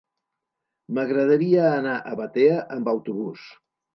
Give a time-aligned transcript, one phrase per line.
[0.97, 3.45] M'agradaria anar a Batea amb autobús.